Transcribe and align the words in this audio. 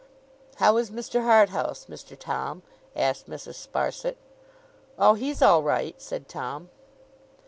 'How 0.55 0.77
is 0.77 0.89
Mr. 0.89 1.21
Harthouse, 1.25 1.85
Mr. 1.85 2.17
Tom?' 2.17 2.63
asked 2.95 3.29
Mrs. 3.29 3.53
Sparsit. 3.53 4.15
'Oh, 4.97 5.13
he's 5.13 5.43
all 5.43 5.61
right,' 5.61 6.01
said 6.01 6.27
Tom. 6.27 6.71